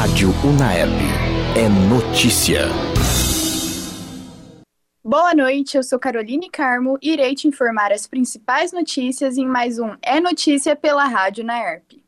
[0.00, 0.98] Rádio Unaerp.
[1.54, 2.60] É notícia.
[5.04, 9.78] Boa noite, eu sou Caroline Carmo e irei te informar as principais notícias em mais
[9.78, 12.02] um É Notícia pela Rádio Unaerp.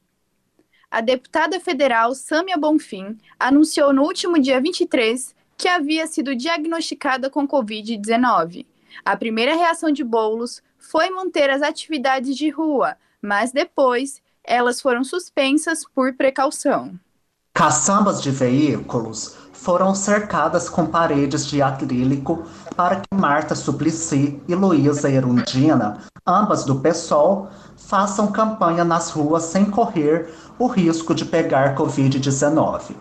[0.91, 7.47] A deputada federal Sâmia Bonfim anunciou no último dia 23 que havia sido diagnosticada com
[7.47, 8.65] Covid-19.
[9.04, 15.04] A primeira reação de Boulos foi manter as atividades de rua, mas depois elas foram
[15.04, 16.98] suspensas por precaução.
[17.55, 25.10] Caçambas de veículos foram cercadas com paredes de acrílico para que Marta Suplicy e Luísa
[25.10, 32.96] Erundina, ambas do PSOL, façam campanha nas ruas sem correr o risco de pegar Covid-19.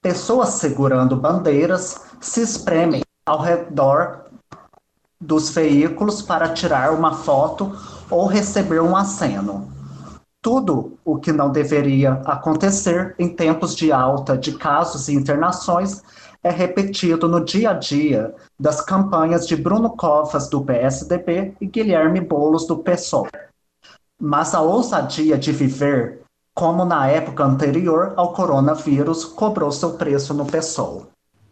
[0.00, 4.24] Pessoas segurando bandeiras se espremem ao redor
[5.20, 7.76] dos veículos para tirar uma foto
[8.10, 9.73] ou receber um aceno.
[10.44, 16.02] Tudo o que não deveria acontecer em tempos de alta de casos e internações
[16.42, 22.20] é repetido no dia a dia das campanhas de Bruno Covas, do PSDB, e Guilherme
[22.20, 23.26] Boulos, do PSOL.
[24.20, 26.20] Mas a ousadia de viver,
[26.54, 31.06] como na época anterior ao coronavírus, cobrou seu preço no PSOL.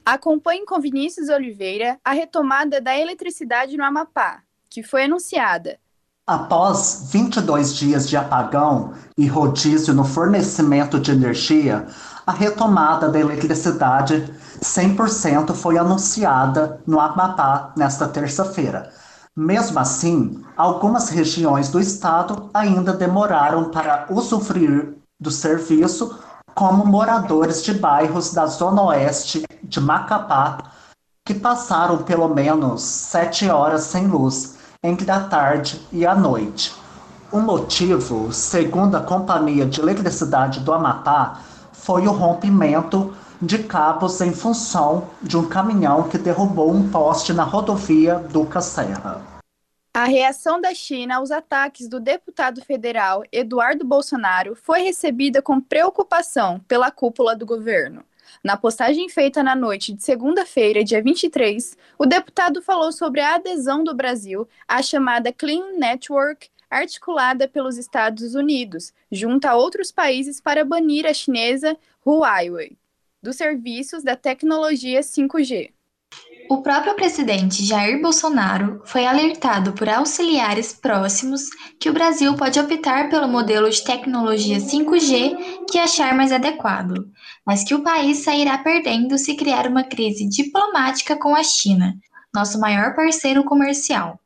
[0.04, 5.78] Acompanhe com Vinícius Oliveira a retomada da eletricidade no Amapá, que foi anunciada.
[6.26, 11.88] Após 22 dias de apagão e rodízio no fornecimento de energia,
[12.24, 18.92] a retomada da eletricidade 100% foi anunciada no Amapá nesta terça-feira.
[19.36, 26.20] Mesmo assim, algumas regiões do estado ainda demoraram para usufruir do serviço
[26.54, 30.70] como moradores de bairros da zona oeste de Macapá,
[31.26, 36.74] que passaram pelo menos sete horas sem luz entre a tarde e a noite.
[37.30, 41.40] O motivo, segundo a Companhia de Eletricidade do Amapá,
[41.72, 47.44] foi o rompimento de cabos em função de um caminhão que derrubou um poste na
[47.44, 49.22] rodovia Duca Serra.
[49.94, 56.58] A reação da China aos ataques do deputado federal Eduardo Bolsonaro foi recebida com preocupação
[56.66, 58.02] pela cúpula do governo.
[58.42, 63.84] Na postagem feita na noite de segunda-feira, dia 23, o deputado falou sobre a adesão
[63.84, 70.64] do Brasil à chamada Clean Network, articulada pelos Estados Unidos, junto a outros países para
[70.64, 72.76] banir a chinesa Huawei
[73.22, 75.70] dos serviços da tecnologia 5G.
[76.52, 81.44] O próprio presidente Jair Bolsonaro foi alertado por auxiliares próximos
[81.80, 87.08] que o Brasil pode optar pelo modelo de tecnologia 5G que achar mais adequado,
[87.46, 91.94] mas que o país sairá perdendo se criar uma crise diplomática com a China,
[92.34, 94.20] nosso maior parceiro comercial.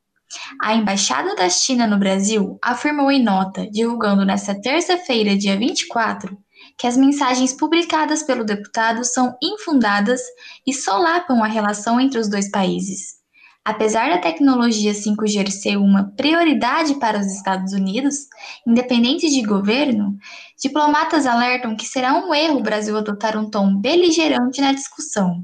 [0.61, 6.37] A Embaixada da China no Brasil afirmou em nota, divulgando nesta terça-feira, dia 24,
[6.77, 10.21] que as mensagens publicadas pelo deputado são infundadas
[10.65, 13.17] e solapam a relação entre os dois países.
[13.65, 18.27] Apesar da tecnologia 5G ser uma prioridade para os Estados Unidos,
[18.65, 20.17] independente de governo,
[20.57, 25.43] diplomatas alertam que será um erro o Brasil adotar um tom beligerante na discussão.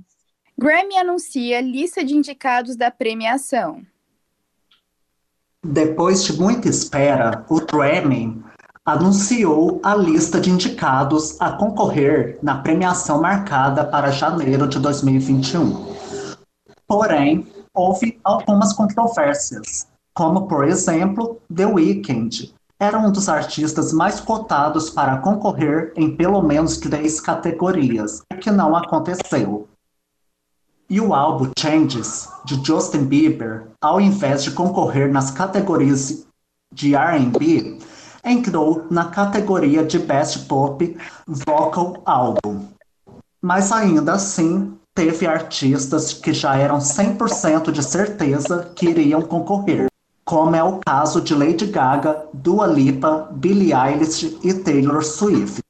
[0.58, 3.82] Grammy anuncia lista de indicados da premiação.
[5.66, 8.42] Depois de muita espera, o Grammy
[8.86, 15.94] anunciou a lista de indicados a concorrer na premiação marcada para janeiro de 2021.
[16.86, 24.90] Porém, houve algumas controvérsias, como, por exemplo, The Weeknd era um dos artistas mais cotados
[24.90, 29.70] para concorrer em pelo menos três categorias, o que não aconteceu.
[30.90, 36.28] E o álbum Changes, de Justin Bieber, ao invés de concorrer nas categorias
[36.74, 37.80] de R&B,
[38.24, 40.98] entrou na categoria de Best Pop
[41.28, 42.68] Vocal Album.
[43.42, 49.88] Mas ainda assim, teve artistas que já eram 100% de certeza que iriam concorrer,
[50.24, 55.62] como é o caso de Lady Gaga, Dua Lipa, Billie Eilish e Taylor Swift.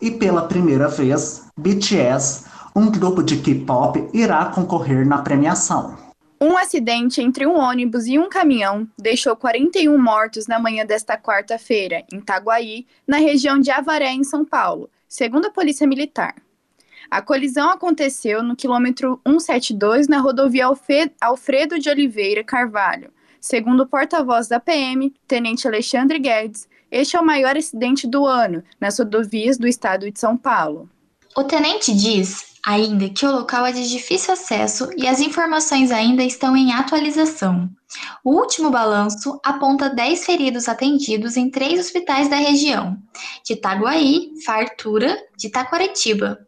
[0.00, 2.44] E pela primeira vez, BTS,
[2.74, 6.09] um grupo de K-pop, irá concorrer na premiação.
[6.42, 12.02] Um acidente entre um ônibus e um caminhão deixou 41 mortos na manhã desta quarta-feira,
[12.10, 16.34] em Itaguaí, na região de Avaré, em São Paulo, segundo a Polícia Militar.
[17.10, 20.66] A colisão aconteceu no quilômetro 172 na rodovia
[21.20, 23.12] Alfredo de Oliveira Carvalho.
[23.38, 28.64] Segundo o porta-voz da PM, Tenente Alexandre Guedes, este é o maior acidente do ano
[28.80, 30.88] nas rodovias do estado de São Paulo.
[31.36, 36.22] O tenente diz ainda que o local é de difícil acesso e as informações ainda
[36.22, 37.70] estão em atualização.
[38.24, 42.96] O último balanço aponta 10 feridos atendidos em três hospitais da região,
[43.44, 46.38] de Itaguaí, Fartura, de Taquaretiba.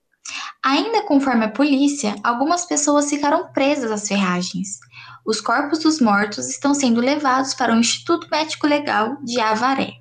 [0.65, 4.79] Ainda conforme a polícia, algumas pessoas ficaram presas às ferragens.
[5.27, 9.95] Os corpos dos mortos estão sendo levados para o Instituto Médico Legal de Avaré.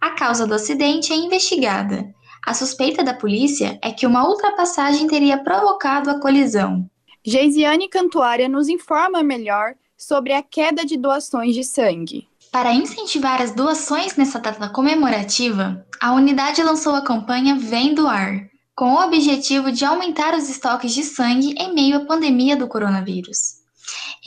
[0.00, 2.12] A causa do acidente é investigada.
[2.46, 6.88] A suspeita da polícia é que uma ultrapassagem teria provocado a colisão.
[7.24, 12.28] Geisiane Cantuária nos informa melhor sobre a queda de doações de sangue.
[12.52, 18.92] Para incentivar as doações nessa data comemorativa, a unidade lançou a campanha Vem Doar, com
[18.92, 23.63] o objetivo de aumentar os estoques de sangue em meio à pandemia do coronavírus.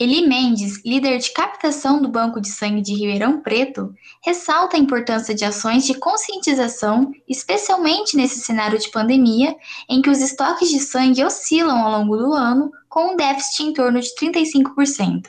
[0.00, 3.92] Eli Mendes, líder de captação do Banco de Sangue de Ribeirão Preto,
[4.22, 9.56] ressalta a importância de ações de conscientização, especialmente nesse cenário de pandemia,
[9.88, 13.72] em que os estoques de sangue oscilam ao longo do ano, com um déficit em
[13.72, 15.26] torno de 35%.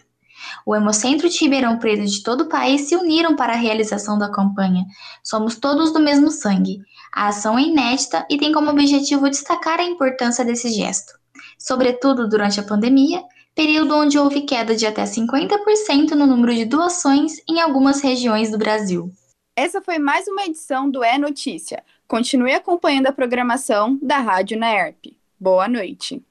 [0.63, 4.31] O Hemocentro de Ribeirão Preto de todo o país se uniram para a realização da
[4.31, 4.85] campanha
[5.23, 6.79] Somos Todos do Mesmo Sangue.
[7.11, 11.13] A ação é inédita e tem como objetivo destacar a importância desse gesto,
[11.57, 13.23] sobretudo durante a pandemia,
[13.59, 18.57] período onde houve queda de até 50% no número de doações em algumas regiões do
[18.57, 19.11] Brasil.
[19.53, 21.83] Essa foi mais uma edição do É Notícia.
[22.07, 25.07] Continue acompanhando a programação da Rádio Naerp.
[25.37, 26.23] Boa noite.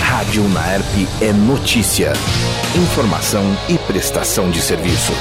[0.00, 2.12] Rádio Naerp é notícia.
[2.76, 5.12] Informação e prestação de serviço.